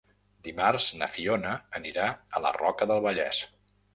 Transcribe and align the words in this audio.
Dimarts 0.45 0.87
na 1.01 1.09
Fiona 1.15 1.51
anirà 1.79 2.07
a 2.39 2.43
la 2.47 2.53
Roca 2.57 2.87
del 2.93 3.07
Vallès. 3.07 3.45